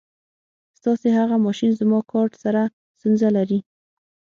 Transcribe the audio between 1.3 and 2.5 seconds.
ماشین زما کارټ